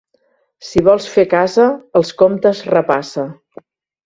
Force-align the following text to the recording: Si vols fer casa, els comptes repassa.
Si 0.69 0.81
vols 0.87 1.09
fer 1.15 1.25
casa, 1.33 1.67
els 2.01 2.15
comptes 2.23 2.63
repassa. 2.73 3.29